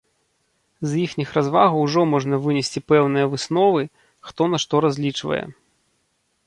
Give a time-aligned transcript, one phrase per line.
[0.91, 3.81] З іхніх развагаў ужо можна вынесці пэўныя высновы,
[4.31, 5.45] хто на што разлічвае.